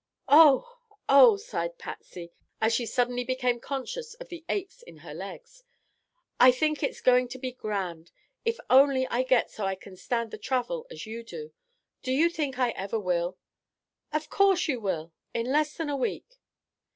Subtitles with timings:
[0.27, 0.79] "Oh!
[1.07, 5.63] Oh!" sighed Patsy, as she suddenly became conscious of the aches in her legs.
[6.39, 8.11] "I think it's going to be grand,
[8.43, 11.53] if only I get so I can stand the travel as you do.
[12.01, 13.37] Do you think I ever will?"
[14.11, 16.39] "Of course you will—in less than a week."